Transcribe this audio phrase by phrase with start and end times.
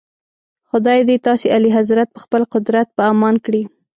[0.69, 3.63] خدای دې تاسي اعلیحضرت په خپل قدرت په امان کړي.